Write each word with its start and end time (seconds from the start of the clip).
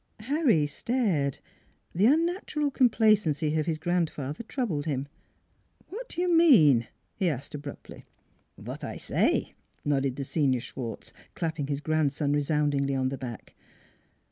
Harry 0.21 0.65
stared. 0.65 1.37
The 1.93 2.07
unnatural 2.07 2.71
complacency 2.71 3.55
of 3.59 3.67
his 3.67 3.77
grandfather 3.77 4.41
troubled 4.41 4.87
him." 4.87 5.07
What 5.91 6.09
do 6.09 6.19
you 6.23 6.35
mean?" 6.35 6.87
he 7.19 7.29
asked 7.29 7.53
abruptly.' 7.53 8.05
Vot 8.57 8.83
I 8.83 8.97
say," 8.97 9.53
nodded 9.85 10.15
the 10.15 10.23
senior 10.25 10.59
Schwartz, 10.59 11.13
clapping 11.35 11.67
his 11.67 11.81
grandson 11.81 12.33
resoundingly 12.33 12.95
on 12.95 13.09
the 13.09 13.17
back. 13.19 13.53